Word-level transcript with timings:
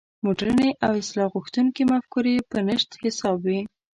مډرنې 0.23 0.69
او 0.85 0.91
اصلاح 1.01 1.27
غوښتونکې 1.35 1.83
مفکورې 1.91 2.35
په 2.49 2.57
نشت 2.67 2.89
حساب 3.03 3.37
وې. 3.45 3.59